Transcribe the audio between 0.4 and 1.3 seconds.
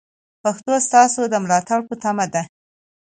پښتو ستاسو